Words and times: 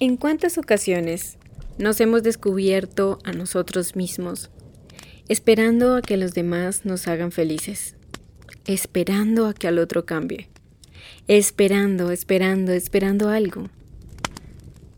¿En 0.00 0.16
cuántas 0.16 0.58
ocasiones 0.58 1.38
nos 1.76 2.00
hemos 2.00 2.22
descubierto 2.22 3.18
a 3.24 3.32
nosotros 3.32 3.96
mismos 3.96 4.48
esperando 5.28 5.96
a 5.96 6.02
que 6.02 6.16
los 6.16 6.34
demás 6.34 6.84
nos 6.84 7.08
hagan 7.08 7.32
felices? 7.32 7.96
Esperando 8.64 9.48
a 9.48 9.54
que 9.54 9.66
al 9.66 9.80
otro 9.80 10.06
cambie. 10.06 10.48
Esperando, 11.26 12.12
esperando, 12.12 12.70
esperando 12.70 13.28
algo. 13.28 13.70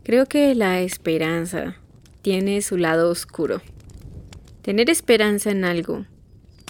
Creo 0.03 0.27
que 0.27 0.53
la 0.53 0.81
esperanza 0.81 1.77
tiene 2.21 2.61
su 2.61 2.77
lado 2.77 3.09
oscuro. 3.09 3.63
Tener 4.61 4.91
esperanza 4.91 5.49
en 5.49 5.65
algo 5.65 6.05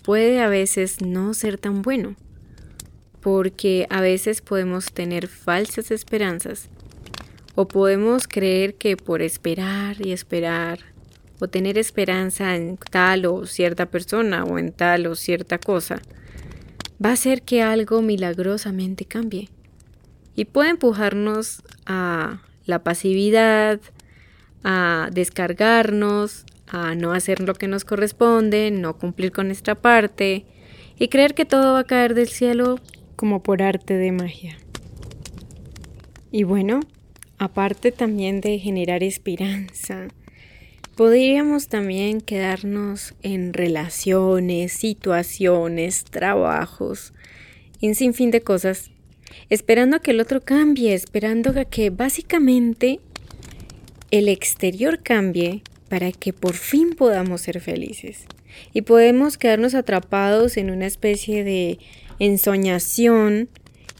puede 0.04 0.39
a 0.39 0.48
veces 0.48 1.02
no 1.02 1.34
ser 1.34 1.57
tan 1.57 1.82
bueno, 1.82 2.16
porque 3.20 3.88
a 3.89 4.00
veces 4.00 4.39
podemos 4.39 4.93
tener 4.93 5.27
falsas 5.27 5.91
esperanzas 5.91 6.70
o 7.56 7.68
podemos 7.68 8.28
creer 8.28 8.76
que 8.76 8.98
por 8.98 9.22
esperar 9.22 10.05
y 10.05 10.12
esperar 10.12 10.80
o 11.40 11.48
tener 11.48 11.78
esperanza 11.78 12.55
en 12.55 12.78
tal 12.78 13.26
o 13.26 13.46
cierta 13.46 13.88
persona 13.88 14.44
o 14.44 14.59
en 14.59 14.72
tal 14.72 15.08
o 15.08 15.16
cierta 15.16 15.58
cosa, 15.58 16.02
va 17.04 17.09
a 17.09 17.14
hacer 17.14 17.42
que 17.42 17.64
algo 17.64 18.02
milagrosamente 18.02 19.06
cambie. 19.06 19.50
Y 20.36 20.45
puede 20.45 20.70
empujarnos 20.70 21.64
a 21.86 22.42
la 22.66 22.84
pasividad, 22.84 23.81
a 24.64 25.09
descargarnos, 25.12 26.45
a 26.68 26.95
no 26.95 27.12
hacer 27.12 27.42
lo 27.42 27.54
que 27.56 27.68
nos 27.68 27.86
corresponde, 27.86 28.72
no 28.72 28.98
cumplir 28.98 29.31
con 29.31 29.48
nuestra 29.48 29.76
parte 29.76 30.45
y 30.98 31.08
creer 31.09 31.34
que 31.34 31.45
todo 31.45 31.73
va 31.73 31.80
a 31.80 31.84
caer 31.86 32.14
del 32.14 32.30
cielo 32.30 32.80
como 33.16 33.44
por 33.44 33.62
arte 33.62 33.95
de 33.95 34.12
magia. 34.12 34.58
Y 36.31 36.44
bueno, 36.44 36.80
aparte 37.41 37.91
también 37.91 38.40
de 38.40 38.59
generar 38.59 39.02
esperanza, 39.02 40.09
podríamos 40.95 41.70
también 41.70 42.22
quedarnos 42.22 43.16
en 43.23 43.53
relaciones, 43.53 44.73
situaciones, 44.73 46.03
trabajos, 46.03 47.14
en 47.81 47.95
sin 47.95 48.14
fin 48.14 48.30
de 48.30 48.42
cosas, 48.42 48.92
esperando 49.50 49.97
a 49.97 50.02
que 50.02 50.12
el 50.12 50.19
otro 50.19 50.42
cambie, 50.42 50.94
esperando 50.94 51.59
a 51.59 51.66
que 51.66 51.89
básicamente 51.89 53.00
el 54.12 54.30
exterior 54.30 55.02
cambie 55.02 55.64
para 55.89 56.12
que 56.12 56.34
por 56.34 56.53
fin 56.53 56.94
podamos 56.95 57.42
ser 57.42 57.59
felices. 57.59 58.25
Y 58.72 58.84
podemos 58.84 59.39
quedarnos 59.39 59.73
atrapados 59.73 60.58
en 60.58 60.69
una 60.69 60.86
especie 60.86 61.44
de 61.44 61.80
ensoñación 62.19 63.50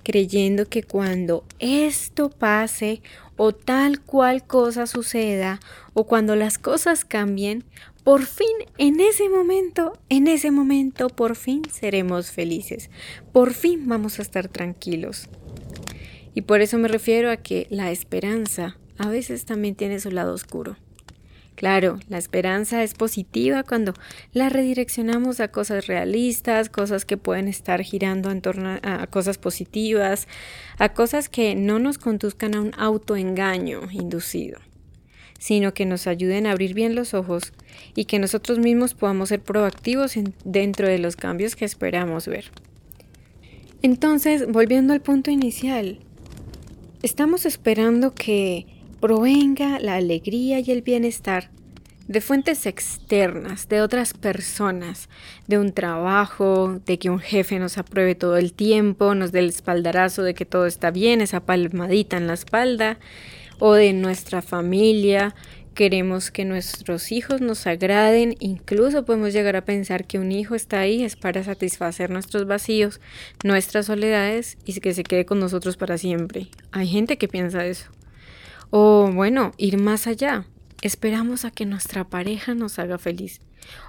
creyendo 0.04 0.68
que 0.68 0.84
cuando 0.84 1.44
esto 1.60 2.30
pase 2.30 3.02
o 3.44 3.54
tal 3.54 4.00
cual 4.02 4.46
cosa 4.46 4.86
suceda 4.86 5.60
o 5.96 6.06
cuando 6.06 6.36
las 6.36 6.60
cosas 6.60 7.06
cambien, 7.06 7.64
por 8.04 8.28
fin 8.28 8.46
en 8.78 9.00
ese 9.00 9.30
momento, 9.30 9.94
en 10.10 10.28
ese 10.28 10.52
momento, 10.52 11.10
por 11.10 11.36
fin 11.36 11.64
seremos 11.72 12.30
felices. 12.30 12.92
Por 13.32 13.56
fin 13.56 13.88
vamos 13.88 14.20
a 14.20 14.22
estar 14.22 14.48
tranquilos. 14.48 15.28
Y 16.36 16.42
por 16.42 16.62
eso 16.62 16.78
me 16.78 16.88
refiero 16.88 17.32
a 17.32 17.38
que 17.38 17.66
la 17.72 17.90
esperanza 17.90 18.78
a 19.00 19.10
veces 19.10 19.44
también 19.46 19.74
tiene 19.74 20.00
su 20.00 20.12
lado 20.12 20.36
oscuro. 20.36 20.78
Claro, 21.62 22.00
la 22.10 22.18
esperanza 22.18 22.82
es 22.82 22.96
positiva 22.96 23.62
cuando 23.62 23.94
la 24.34 24.50
redireccionamos 24.50 25.40
a 25.40 25.50
cosas 25.50 25.86
realistas, 25.86 26.70
cosas 26.70 27.06
que 27.06 27.18
pueden 27.18 27.48
estar 27.48 27.84
girando 27.84 28.32
en 28.32 28.42
torno 28.42 28.80
a 28.82 29.06
cosas 29.06 29.38
positivas, 29.38 30.28
a 30.80 30.96
cosas 30.96 31.30
que 31.30 31.54
no 31.54 31.78
nos 31.78 32.00
conduzcan 32.00 32.56
a 32.56 32.62
un 32.62 32.72
autoengaño 32.80 33.92
inducido, 33.92 34.60
sino 35.38 35.76
que 35.76 35.86
nos 35.86 36.08
ayuden 36.08 36.48
a 36.48 36.54
abrir 36.54 36.74
bien 36.74 36.96
los 36.96 37.14
ojos 37.14 37.54
y 37.94 38.06
que 38.06 38.18
nosotros 38.18 38.58
mismos 38.58 38.96
podamos 38.96 39.30
ser 39.30 39.42
proactivos 39.42 40.16
dentro 40.44 40.88
de 40.88 40.98
los 40.98 41.16
cambios 41.16 41.56
que 41.56 41.66
esperamos 41.66 42.26
ver. 42.26 42.46
Entonces, 43.84 44.52
volviendo 44.52 44.94
al 44.94 45.02
punto 45.02 45.30
inicial, 45.30 46.00
estamos 47.04 47.46
esperando 47.46 48.16
que 48.16 48.66
provenga 49.02 49.80
la 49.80 49.96
alegría 49.96 50.60
y 50.60 50.70
el 50.70 50.84
bienestar 50.84 51.50
de 52.12 52.20
fuentes 52.20 52.66
externas, 52.66 53.70
de 53.70 53.82
otras 53.82 54.14
personas, 54.14 55.08
de 55.48 55.58
un 55.58 55.72
trabajo, 55.72 56.82
de 56.86 57.00
que 57.00 57.10
un 57.10 57.20
jefe 57.20 57.58
nos 57.58 57.78
apruebe 57.78 58.16
todo 58.16 58.36
el 58.36 58.52
tiempo, 58.54 59.16
nos 59.16 59.32
dé 59.32 59.40
el 59.40 59.50
espaldarazo 59.50 60.22
de 60.22 60.34
que 60.34 60.46
todo 60.46 60.66
está 60.66 60.92
bien, 60.92 61.22
esa 61.22 61.40
palmadita 61.40 62.18
en 62.18 62.28
la 62.28 62.34
espalda, 62.34 63.00
o 63.60 63.74
de 63.74 63.94
nuestra 63.94 64.42
familia, 64.42 65.36
queremos 65.74 66.32
que 66.32 66.44
nuestros 66.44 67.14
hijos 67.14 67.40
nos 67.40 67.66
agraden, 67.66 68.36
incluso 68.40 69.06
podemos 69.06 69.32
llegar 69.32 69.56
a 69.56 69.64
pensar 69.64 70.06
que 70.06 70.20
un 70.20 70.34
hijo 70.34 70.54
está 70.54 70.82
ahí 70.82 71.04
es 71.04 71.16
para 71.16 71.44
satisfacer 71.46 72.10
nuestros 72.10 72.46
vacíos, 72.46 73.00
nuestras 73.46 73.86
soledades 73.86 74.58
y 74.66 74.78
que 74.82 74.94
se 74.94 75.04
quede 75.04 75.26
con 75.26 75.40
nosotros 75.40 75.78
para 75.78 75.98
siempre. 75.98 76.48
Hay 76.74 76.88
gente 76.88 77.18
que 77.18 77.30
piensa 77.30 77.66
eso. 77.66 77.90
O 78.70 79.10
bueno, 79.14 79.54
ir 79.58 79.78
más 79.78 80.08
allá. 80.08 80.46
Esperamos 80.82 81.46
a 81.46 81.52
que 81.52 81.66
nuestra 81.66 82.04
pareja 82.04 82.56
nos 82.56 82.80
haga 82.80 82.98
feliz. 82.98 83.40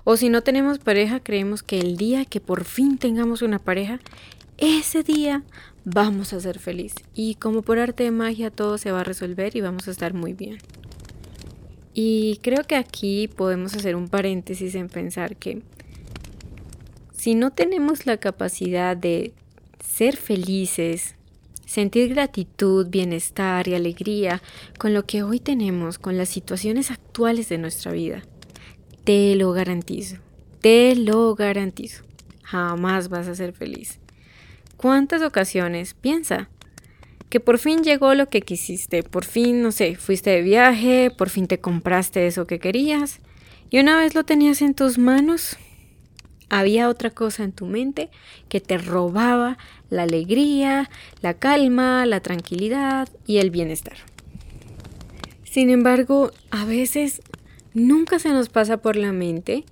O 0.05 0.17
si 0.17 0.29
no 0.29 0.43
tenemos 0.43 0.79
pareja, 0.79 1.21
creemos 1.21 1.63
que 1.63 1.79
el 1.79 1.97
día 1.97 2.25
que 2.25 2.41
por 2.41 2.65
fin 2.65 2.99
tengamos 2.99 3.41
una 3.41 3.59
pareja, 3.59 3.99
ese 4.59 5.03
día 5.03 5.43
vamos 5.85 6.33
a 6.33 6.41
ser 6.41 6.59
feliz. 6.59 6.95
Y 7.15 7.37
como 7.37 7.63
por 7.63 7.79
arte 7.79 8.05
de 8.05 8.11
magia 8.11 8.51
todo 8.51 8.79
se 8.79 8.93
va 8.93 9.01
a 9.01 9.05
resolver 9.05 9.57
y 9.57 9.61
vamos 9.61 9.89
a 9.89 9.91
estar 9.91 10.15
muy 10.15 10.35
bien. 10.35 10.59
Y 11.95 12.41
creo 12.43 12.65
que 12.65 12.77
aquí 12.77 13.29
podemos 13.29 13.75
hacer 13.75 13.97
un 13.97 14.09
paréntesis 14.09 14.75
en 14.75 14.89
pensar 14.89 15.37
que 15.37 15.63
si 17.13 17.35
no 17.35 17.51
tenemos 17.51 18.07
la 18.07 18.17
capacidad 18.17 18.97
de 18.97 19.33
ser 19.85 20.17
felices, 20.17 21.15
sentir 21.73 22.11
gratitud, 22.11 22.89
bienestar 22.89 23.67
y 23.67 23.75
alegría 23.75 24.43
con 24.79 24.93
lo 24.93 25.07
que 25.07 25.23
hoy 25.23 25.41
tenemos, 25.41 25.99
con 25.99 26.19
las 26.19 26.29
situaciones 26.29 26.91
actuales 26.91 27.49
de 27.49 27.57
nuestra 27.57 27.93
vida. 27.93 28.23
Te 29.05 29.35
lo 29.37 29.53
garantizo, 29.53 30.17
te 30.61 30.95
lo 30.95 31.35
garantizo. 31.35 32.05
Jamás 32.43 33.09
vas 33.09 33.27
a 33.27 33.35
ser 33.35 33.55
feliz. 33.55 34.01
¿Cuántas 34.77 35.23
ocasiones? 35.23 35.95
Piensa 35.95 36.51
que 37.31 37.41
por 37.41 37.59
fin 37.59 37.83
llegó 37.83 38.15
lo 38.15 38.29
que 38.29 38.43
quisiste, 38.43 39.03
por 39.03 39.25
fin, 39.25 39.63
no 39.63 39.73
sé, 39.73 39.97
fuiste 39.97 40.29
de 40.29 40.43
viaje, 40.43 41.11
por 41.11 41.31
fin 41.31 41.47
te 41.47 41.59
compraste 41.59 42.27
eso 42.27 42.47
que 42.47 42.59
querías 42.59 43.21
y 43.71 43.79
una 43.79 43.97
vez 43.97 44.15
lo 44.15 44.25
tenías 44.25 44.61
en 44.61 44.75
tus 44.75 44.99
manos, 44.99 45.57
había 46.53 46.91
otra 46.91 47.09
cosa 47.09 47.45
en 47.45 47.53
tu 47.53 47.65
mente 47.65 48.11
que 48.51 48.61
te 48.61 48.77
robaba 48.77 49.57
la 49.89 50.03
alegría, 50.03 50.91
la 51.23 51.33
calma, 51.33 52.05
la 52.05 52.21
tranquilidad 52.21 53.09
y 53.27 53.39
el 53.39 53.51
bienestar. 53.51 53.97
Sin 55.45 55.71
embargo, 55.71 56.31
a 56.51 56.67
veces 56.67 57.23
nunca 57.73 58.19
se 58.19 58.29
nos 58.29 58.51
pasa 58.51 58.77
por 58.77 58.97
la 58.97 59.13
mente 59.13 59.65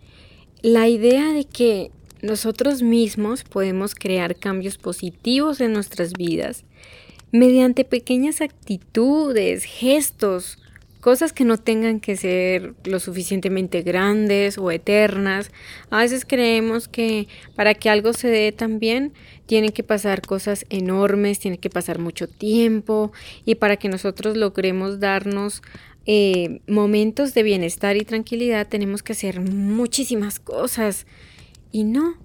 la 0.63 0.89
idea 0.89 1.35
de 1.35 1.45
que 1.45 1.91
nosotros 2.23 2.81
mismos 2.81 3.45
podemos 3.45 3.95
crear 3.95 4.35
cambios 4.35 4.79
positivos 4.79 5.61
en 5.61 5.75
nuestras 5.75 6.15
vidas 6.15 6.65
mediante 7.31 7.85
pequeñas 7.85 8.41
actitudes, 8.41 9.65
gestos, 9.65 10.59
cosas 11.01 11.33
que 11.33 11.45
no 11.45 11.57
tengan 11.57 12.01
que 12.01 12.17
ser 12.17 12.75
lo 12.85 13.01
suficientemente 13.01 13.83
grandes 13.83 14.59
o 14.59 14.71
eternas. 14.71 15.51
A 15.91 15.99
veces 15.99 16.25
creemos 16.25 16.89
que 16.89 17.29
para 17.57 17.75
que 17.75 17.91
algo 17.91 18.13
se 18.13 18.29
dé 18.29 18.53
tan 18.53 18.79
bien, 18.79 19.13
tienen 19.47 19.73
que 19.73 19.83
pasar 19.83 20.23
cosas 20.23 20.65
enormes, 20.71 21.39
tiene 21.39 21.59
que 21.59 21.71
pasar 21.71 21.99
mucho 21.99 22.29
tiempo 22.29 23.13
y 23.45 23.57
para 23.57 23.77
que 23.77 23.89
nosotros 23.89 24.37
logremos 24.37 25.01
darnos 25.01 25.63
eh, 26.07 26.61
momentos 26.67 27.35
de 27.35 27.43
bienestar 27.43 27.97
y 27.97 28.05
tranquilidad 28.05 28.69
tenemos 28.69 29.03
que 29.03 29.13
hacer 29.13 29.41
muchísimas 29.41 30.39
cosas. 30.39 31.07
Y 31.73 31.85
no, 31.85 32.17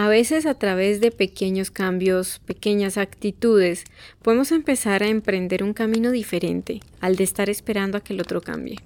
a 0.00 0.08
veces 0.08 0.46
a 0.46 0.54
través 0.54 1.02
de 1.02 1.10
pequeños 1.10 1.70
cambios, 1.70 2.40
pequeñas 2.46 2.96
actitudes, 2.96 3.84
podemos 4.22 4.50
empezar 4.50 5.02
a 5.02 5.08
emprender 5.08 5.62
un 5.62 5.74
camino 5.74 6.10
diferente 6.10 6.80
al 7.02 7.16
de 7.16 7.24
estar 7.24 7.50
esperando 7.50 7.98
a 7.98 8.00
que 8.00 8.14
el 8.14 8.20
otro 8.22 8.40
cambie. 8.40 8.78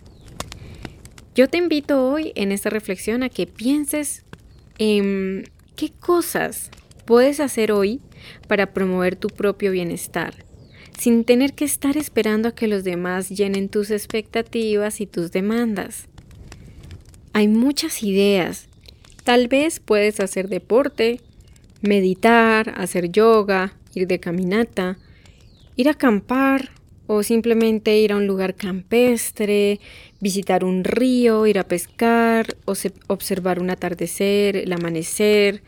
Yo 1.37 1.49
te 1.49 1.59
invito 1.59 2.05
hoy 2.05 2.33
en 2.35 2.51
esta 2.51 2.69
reflexión 2.69 3.23
a 3.23 3.29
que 3.29 3.47
pienses 3.47 4.25
en 4.79 5.45
qué 5.77 5.93
cosas 5.93 6.73
puedes 7.05 7.39
hacer 7.39 7.71
hoy 7.71 8.01
para 8.49 8.75
promover 8.75 9.15
tu 9.15 9.29
propio 9.29 9.71
bienestar, 9.71 10.45
sin 10.99 11.23
tener 11.23 11.53
que 11.53 11.65
estar 11.65 11.97
esperando 11.97 12.49
a 12.49 12.55
que 12.57 12.67
los 12.67 12.83
demás 12.83 13.29
llenen 13.29 13.69
tus 13.69 13.93
expectativas 13.93 15.01
y 15.01 15.07
tus 15.07 15.31
demandas. 15.31 16.09
Hay 17.33 17.47
muchas 17.47 18.03
ideas 18.03 18.69
Tal 19.25 19.49
vez 19.49 19.81
puedes 19.81 20.21
hacer 20.21 20.49
deporte, 20.49 21.19
meditar, 21.81 22.75
hacer 22.77 23.11
yoga, 23.11 23.73
ir 23.95 24.07
de 24.07 24.21
caminata, 24.21 24.99
ir 25.77 25.89
a 25.89 25.93
acampar 25.93 26.69
o 27.07 27.23
simplemente 27.23 27.99
ir 27.99 28.13
a 28.13 28.17
un 28.17 28.27
lugar 28.27 28.55
campestre, 28.55 29.81
visitar 30.21 30.63
un 30.63 30.85
río, 30.85 31.47
ir 31.47 31.59
a 31.59 31.65
pescar, 31.65 32.55
o 32.67 32.75
observar 33.07 33.61
un 33.61 33.71
atardecer, 33.71 34.57
el 34.57 34.73
amanecer, 34.75 35.63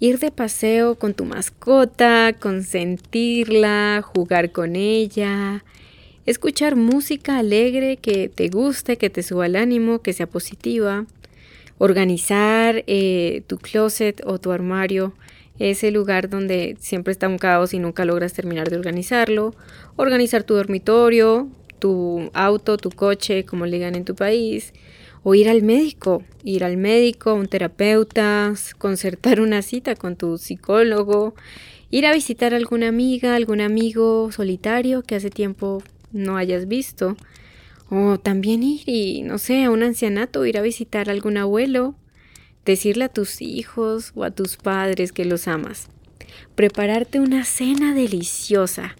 ir 0.00 0.18
de 0.18 0.32
paseo 0.32 0.96
con 0.96 1.14
tu 1.14 1.24
mascota, 1.24 2.32
consentirla, 2.40 4.02
jugar 4.02 4.50
con 4.50 4.74
ella, 4.74 5.64
escuchar 6.26 6.74
música 6.74 7.38
alegre 7.38 7.98
que 7.98 8.28
te 8.28 8.48
guste, 8.48 8.96
que 8.96 9.10
te 9.10 9.22
suba 9.22 9.46
el 9.46 9.54
ánimo, 9.54 10.00
que 10.00 10.12
sea 10.12 10.26
positiva, 10.26 11.06
organizar 11.80 12.84
eh, 12.86 13.42
tu 13.46 13.56
closet 13.56 14.20
o 14.26 14.38
tu 14.38 14.52
armario, 14.52 15.14
ese 15.58 15.90
lugar 15.90 16.28
donde 16.28 16.76
siempre 16.78 17.10
está 17.10 17.26
un 17.26 17.38
caos 17.38 17.72
y 17.72 17.78
nunca 17.78 18.04
logras 18.04 18.34
terminar 18.34 18.68
de 18.68 18.76
organizarlo, 18.76 19.54
organizar 19.96 20.44
tu 20.44 20.54
dormitorio, 20.54 21.48
tu 21.78 22.30
auto, 22.34 22.76
tu 22.76 22.90
coche, 22.90 23.46
como 23.46 23.64
le 23.64 23.78
digan 23.78 23.94
en 23.94 24.04
tu 24.04 24.14
país, 24.14 24.74
o 25.22 25.34
ir 25.34 25.48
al 25.48 25.62
médico, 25.62 26.22
ir 26.44 26.64
al 26.64 26.76
médico, 26.76 27.32
un 27.32 27.48
terapeuta, 27.48 28.52
concertar 28.76 29.40
una 29.40 29.62
cita 29.62 29.94
con 29.96 30.16
tu 30.16 30.36
psicólogo, 30.36 31.34
ir 31.90 32.04
a 32.04 32.12
visitar 32.12 32.52
a 32.52 32.58
alguna 32.58 32.88
amiga, 32.88 33.34
algún 33.34 33.62
amigo 33.62 34.30
solitario 34.32 35.02
que 35.02 35.14
hace 35.14 35.30
tiempo 35.30 35.82
no 36.12 36.36
hayas 36.36 36.68
visto, 36.68 37.16
o 37.90 38.18
también 38.18 38.62
ir 38.62 38.82
y, 38.86 39.22
no 39.22 39.38
sé, 39.38 39.64
a 39.64 39.70
un 39.70 39.82
ancianato, 39.82 40.46
ir 40.46 40.56
a 40.56 40.62
visitar 40.62 41.08
a 41.08 41.12
algún 41.12 41.36
abuelo, 41.36 41.96
decirle 42.64 43.04
a 43.04 43.08
tus 43.08 43.42
hijos 43.42 44.12
o 44.14 44.24
a 44.24 44.30
tus 44.30 44.56
padres 44.56 45.12
que 45.12 45.24
los 45.24 45.48
amas, 45.48 45.88
prepararte 46.54 47.18
una 47.18 47.44
cena 47.44 47.94
deliciosa 47.94 48.96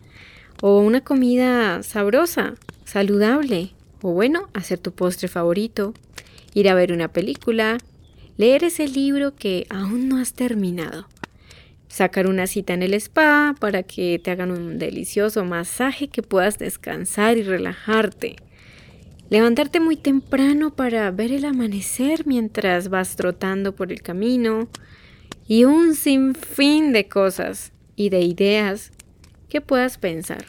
o 0.60 0.81
una 0.81 1.02
comida 1.02 1.82
sabrosa, 1.82 2.54
saludable, 2.84 3.70
o 4.02 4.12
bueno, 4.12 4.48
hacer 4.54 4.78
tu 4.78 4.92
postre 4.92 5.28
favorito, 5.28 5.94
ir 6.54 6.69
a 6.69 6.75
ver 6.75 6.92
una 6.92 7.08
película, 7.08 7.78
leer 8.37 8.64
ese 8.64 8.88
libro 8.88 9.37
que 9.37 9.66
aún 9.70 10.08
no 10.08 10.19
has 10.19 10.32
terminado, 10.32 11.06
sacar 11.88 12.26
una 12.26 12.46
cita 12.46 12.75
en 12.75 12.82
el 12.82 12.94
spa 12.94 13.54
para 13.60 13.82
que 13.82 14.19
te 14.19 14.31
hagan 14.31 14.50
un 14.50 14.78
delicioso 14.78 15.44
masaje 15.44 16.08
que 16.08 16.22
puedas 16.22 16.58
descansar 16.58 17.37
y 17.37 17.42
relajarte. 17.42 18.37
Levantarte 19.30 19.78
muy 19.78 19.96
temprano 19.96 20.74
para 20.74 21.08
ver 21.12 21.30
el 21.30 21.44
amanecer 21.44 22.26
mientras 22.26 22.88
vas 22.88 23.14
trotando 23.14 23.76
por 23.76 23.92
el 23.92 24.02
camino 24.02 24.68
y 25.46 25.64
un 25.64 25.94
sinfín 25.94 26.92
de 26.92 27.06
cosas 27.06 27.72
y 27.94 28.08
de 28.10 28.22
ideas 28.22 28.90
que 29.48 29.60
puedas 29.60 29.98
pensar. 29.98 30.46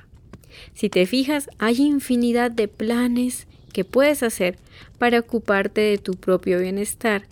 Si 0.73 0.89
te 0.89 1.05
fijas, 1.05 1.47
hay 1.59 1.81
infinidad 1.81 2.49
de 2.49 2.67
planes 2.67 3.45
que 3.71 3.85
puedes 3.85 4.23
hacer 4.23 4.57
para 4.97 5.19
ocuparte 5.19 5.81
de 5.81 5.99
tu 5.99 6.13
propio 6.13 6.59
bienestar, 6.59 7.27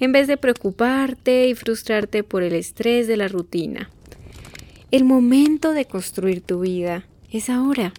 en 0.00 0.12
vez 0.12 0.26
de 0.26 0.38
preocuparte 0.38 1.48
y 1.48 1.54
frustrarte 1.54 2.24
por 2.24 2.42
el 2.42 2.54
estrés 2.54 3.06
de 3.08 3.18
la 3.18 3.28
rutina. 3.28 3.90
El 4.90 5.04
momento 5.04 5.72
de 5.72 5.84
construir 5.84 6.40
tu 6.40 6.60
vida 6.60 7.04
es 7.30 7.50
ahora. 7.50 7.92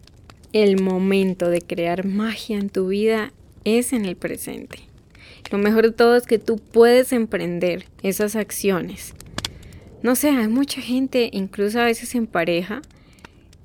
El 0.55 0.81
momento 0.81 1.49
de 1.49 1.59
crear 1.59 2.05
magia 2.05 2.57
en 2.57 2.69
tu 2.69 2.87
vida 2.87 3.33
es 3.65 3.91
en 3.91 4.05
el 4.05 4.15
presente. 4.15 4.79
Lo 5.51 5.57
mejor 5.57 5.83
de 5.83 5.91
todo 5.91 6.15
es 6.15 6.25
que 6.25 6.39
tú 6.39 6.59
puedes 6.59 7.11
emprender 7.11 7.87
esas 8.03 8.37
acciones. 8.37 9.15
No 10.01 10.15
sé, 10.15 10.29
hay 10.29 10.47
mucha 10.47 10.79
gente, 10.79 11.29
incluso 11.33 11.81
a 11.81 11.83
veces 11.83 12.15
en 12.15 12.25
pareja, 12.25 12.81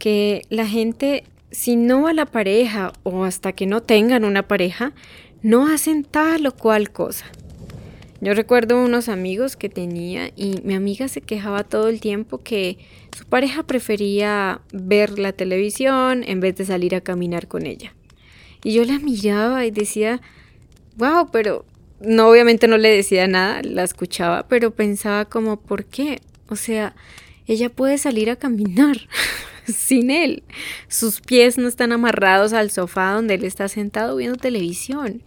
que 0.01 0.43
la 0.51 0.67
gente 0.67 1.23
si 1.53 1.77
no 1.77 2.09
a 2.09 2.13
la 2.13 2.27
pareja 2.27 2.93
o 3.05 3.23
hasta 3.23 3.53
que 3.53 3.67
no 3.67 3.83
tengan 3.83 4.25
una 4.25 4.49
pareja, 4.49 4.93
no 5.43 5.73
hacen 5.73 6.03
tal 6.03 6.45
o 6.49 6.57
cual 6.57 6.91
cosa. 6.91 7.27
Yo 8.21 8.35
recuerdo 8.35 8.83
unos 8.83 9.09
amigos 9.09 9.57
que 9.57 9.69
tenía 9.69 10.31
y 10.37 10.61
mi 10.63 10.75
amiga 10.75 11.09
se 11.09 11.23
quejaba 11.23 11.65
todo 11.65 11.89
el 11.89 12.01
tiempo 12.01 12.39
que 12.39 12.79
su 13.17 13.25
pareja 13.25 13.63
prefería 13.63 14.61
ver 14.73 15.19
la 15.19 15.33
televisión 15.33 16.23
en 16.25 16.41
vez 16.41 16.57
de 16.57 16.67
salir 16.67 16.95
a 16.95 17.01
caminar 17.01 17.49
con 17.49 17.65
ella. 17.65 17.95
Y 18.63 18.75
yo 18.75 18.85
la 18.85 18.99
miraba 18.99 19.65
y 19.65 19.71
decía, 19.71 20.21
wow, 20.97 21.31
pero 21.33 21.65
no, 22.01 22.29
obviamente 22.29 22.69
no 22.69 22.77
le 22.77 22.95
decía 22.95 23.27
nada, 23.27 23.63
la 23.63 23.85
escuchaba, 23.85 24.47
pero 24.49 24.71
pensaba 24.71 25.25
como, 25.25 25.59
¿por 25.59 25.87
qué? 25.87 26.21
O 26.49 26.57
sea, 26.57 26.95
ella 27.47 27.71
puede 27.71 27.97
salir 27.97 28.29
a 28.29 28.37
caminar. 28.37 28.99
sin 29.67 30.11
él. 30.11 30.43
Sus 30.89 31.21
pies 31.21 31.59
no 31.59 31.69
están 31.69 31.93
amarrados 31.93 32.53
al 32.53 32.71
sofá 32.71 33.13
donde 33.13 33.35
él 33.35 33.45
está 33.45 33.69
sentado 33.69 34.17
viendo 34.17 34.37
televisión. 34.37 35.23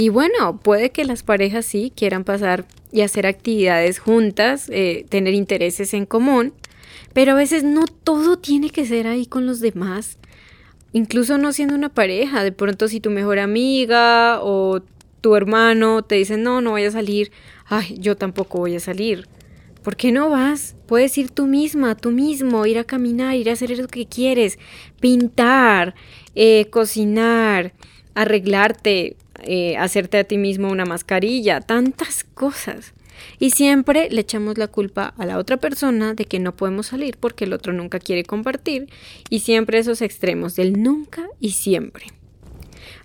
Y 0.00 0.08
bueno, 0.08 0.56
puede 0.56 0.88
que 0.92 1.04
las 1.04 1.22
parejas 1.22 1.66
sí 1.66 1.92
quieran 1.94 2.24
pasar 2.24 2.64
y 2.90 3.02
hacer 3.02 3.26
actividades 3.26 3.98
juntas, 3.98 4.70
eh, 4.72 5.04
tener 5.10 5.34
intereses 5.34 5.92
en 5.92 6.06
común, 6.06 6.54
pero 7.12 7.32
a 7.32 7.34
veces 7.34 7.64
no 7.64 7.84
todo 7.84 8.38
tiene 8.38 8.70
que 8.70 8.86
ser 8.86 9.06
ahí 9.06 9.26
con 9.26 9.44
los 9.44 9.60
demás. 9.60 10.16
Incluso 10.94 11.36
no 11.36 11.52
siendo 11.52 11.74
una 11.74 11.90
pareja, 11.90 12.42
de 12.42 12.50
pronto 12.50 12.88
si 12.88 12.98
tu 12.98 13.10
mejor 13.10 13.38
amiga 13.38 14.42
o 14.42 14.80
tu 15.20 15.36
hermano 15.36 16.00
te 16.00 16.14
dicen 16.14 16.42
no, 16.42 16.62
no 16.62 16.70
voy 16.70 16.84
a 16.84 16.90
salir, 16.90 17.30
ay, 17.66 17.94
yo 17.98 18.16
tampoco 18.16 18.56
voy 18.56 18.76
a 18.76 18.80
salir. 18.80 19.28
¿Por 19.82 19.96
qué 19.96 20.12
no 20.12 20.30
vas? 20.30 20.76
Puedes 20.86 21.18
ir 21.18 21.30
tú 21.30 21.46
misma, 21.46 21.94
tú 21.94 22.10
mismo, 22.10 22.64
ir 22.64 22.78
a 22.78 22.84
caminar, 22.84 23.36
ir 23.36 23.50
a 23.50 23.52
hacer 23.52 23.76
lo 23.76 23.86
que 23.86 24.06
quieres, 24.06 24.58
pintar, 24.98 25.94
eh, 26.34 26.68
cocinar, 26.70 27.74
arreglarte, 28.14 29.16
eh, 29.44 29.76
hacerte 29.76 30.18
a 30.18 30.24
ti 30.24 30.38
mismo 30.38 30.70
una 30.70 30.84
mascarilla, 30.84 31.60
tantas 31.60 32.24
cosas. 32.24 32.94
Y 33.38 33.50
siempre 33.50 34.08
le 34.10 34.22
echamos 34.22 34.58
la 34.58 34.68
culpa 34.68 35.14
a 35.18 35.26
la 35.26 35.38
otra 35.38 35.58
persona 35.58 36.14
de 36.14 36.24
que 36.24 36.38
no 36.38 36.56
podemos 36.56 36.86
salir 36.86 37.16
porque 37.18 37.44
el 37.44 37.52
otro 37.52 37.72
nunca 37.72 37.98
quiere 37.98 38.24
compartir 38.24 38.88
y 39.28 39.40
siempre 39.40 39.78
esos 39.78 40.00
extremos 40.02 40.56
del 40.56 40.82
nunca 40.82 41.26
y 41.38 41.50
siempre. 41.50 42.06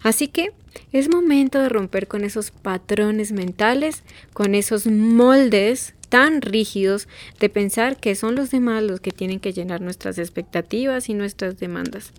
Así 0.02 0.28
que 0.28 0.52
es 0.92 1.10
momento 1.10 1.60
de 1.60 1.70
romper 1.70 2.08
con 2.08 2.24
esos 2.24 2.52
patrones 2.52 3.32
mentales, 3.32 4.04
con 4.34 4.56
esos 4.56 4.88
moldes 4.88 5.96
tan 6.10 6.42
rígidos 6.42 7.08
de 7.40 7.50
pensar 7.50 7.98
que 7.98 8.16
son 8.16 8.36
los 8.36 8.52
demás 8.52 8.84
los 8.84 9.00
que 9.00 9.12
tienen 9.12 9.40
que 9.40 9.54
llenar 9.54 9.82
nuestras 9.82 10.18
expectativas 10.18 11.10
y 11.10 11.14
nuestras 11.14 11.58
demandas. 11.58 12.14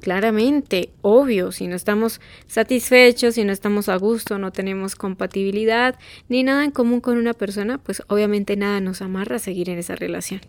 Claramente, 0.00 0.90
obvio, 1.02 1.52
si 1.52 1.68
no 1.68 1.76
estamos 1.76 2.20
satisfechos, 2.46 3.34
si 3.34 3.44
no 3.44 3.52
estamos 3.52 3.88
a 3.88 3.96
gusto, 3.96 4.38
no 4.38 4.50
tenemos 4.52 4.96
compatibilidad 4.96 5.98
ni 6.28 6.42
nada 6.42 6.64
en 6.64 6.70
común 6.70 7.00
con 7.00 7.18
una 7.18 7.34
persona, 7.34 7.78
pues 7.78 8.02
obviamente 8.08 8.56
nada 8.56 8.80
nos 8.80 9.02
amarra 9.02 9.36
a 9.36 9.38
seguir 9.38 9.70
en 9.70 9.78
esa 9.78 9.94
relación. 9.94 10.40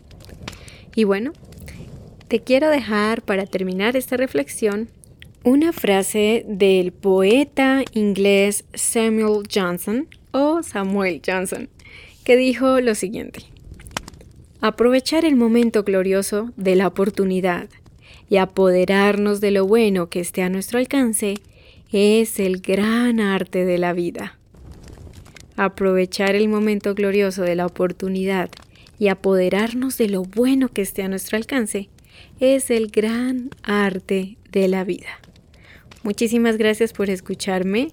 Y 0.96 1.04
bueno, 1.04 1.34
te 2.28 2.40
quiero 2.40 2.70
dejar 2.70 3.22
para 3.22 3.46
terminar 3.46 3.96
esta 3.96 4.18
reflexión 4.18 4.90
una 5.44 5.74
frase 5.74 6.46
del 6.48 6.94
poeta 6.94 7.84
inglés 7.94 8.66
Samuel 8.74 9.44
Johnson 9.54 10.08
o 10.32 10.64
Samuel 10.64 11.22
Johnson 11.26 11.70
que 12.24 12.38
dijo 12.38 12.80
lo 12.80 12.96
siguiente. 12.96 13.42
Aprovechar 14.62 15.26
el 15.26 15.36
momento 15.36 15.84
glorioso 15.84 16.52
de 16.56 16.76
la 16.76 16.88
oportunidad 16.88 17.70
y 18.30 18.38
apoderarnos 18.38 19.42
de 19.42 19.52
lo 19.52 19.66
bueno 19.66 20.10
que 20.10 20.20
esté 20.20 20.42
a 20.42 20.50
nuestro 20.50 20.80
alcance 20.80 21.36
es 21.92 22.40
el 22.40 22.62
gran 22.62 23.20
arte 23.20 23.66
de 23.66 23.78
la 23.78 23.94
vida. 23.94 24.38
Aprovechar 25.56 26.36
el 26.36 26.48
momento 26.50 26.96
glorioso 26.96 27.44
de 27.44 27.56
la 27.56 27.66
oportunidad 27.68 28.50
y 28.98 29.10
apoderarnos 29.10 29.98
de 29.98 30.10
lo 30.10 30.24
bueno 30.24 30.70
que 30.70 30.82
esté 30.82 31.04
a 31.04 31.08
nuestro 31.08 31.38
alcance 31.38 31.90
es 32.40 32.72
el 32.72 32.88
gran 32.88 33.52
arte 33.62 34.38
de 34.52 34.68
la 34.68 34.84
vida. 34.84 35.20
Muchísimas 36.04 36.58
gracias 36.58 36.94
por 36.94 37.10
escucharme. 37.10 37.90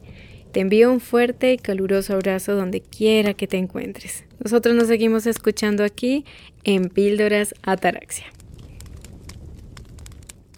Te 0.52 0.60
envío 0.60 0.90
un 0.90 1.00
fuerte 1.00 1.52
y 1.52 1.58
caluroso 1.58 2.14
abrazo 2.14 2.56
donde 2.56 2.80
quiera 2.80 3.34
que 3.34 3.46
te 3.46 3.56
encuentres. 3.56 4.24
Nosotros 4.42 4.74
nos 4.74 4.88
seguimos 4.88 5.26
escuchando 5.26 5.84
aquí 5.84 6.24
en 6.64 6.88
Píldoras 6.88 7.54
Ataraxia. 7.62 8.26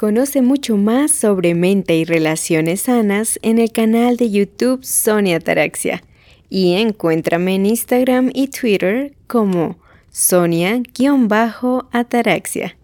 Conoce 0.02 0.42
mucho 0.42 0.76
más 0.76 1.12
sobre 1.12 1.54
mente 1.54 1.94
y 1.94 2.04
relaciones 2.04 2.80
sanas 2.80 3.38
en 3.40 3.60
el 3.60 3.70
canal 3.70 4.16
de 4.16 4.32
YouTube 4.32 4.84
Sonia 4.84 5.36
Ataraxia 5.36 6.02
y 6.50 6.72
encuéntrame 6.72 7.54
en 7.54 7.66
Instagram 7.66 8.32
y 8.34 8.48
Twitter 8.48 9.14
como 9.28 9.78
Sonia-Ataraxia. 10.10 12.76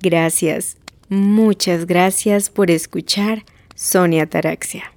Gracias, 0.00 0.76
muchas 1.08 1.84
gracias 1.84 2.48
por 2.48 2.70
escuchar 2.70 3.44
Sonia 3.74 4.22
Ataraxia. 4.22 4.92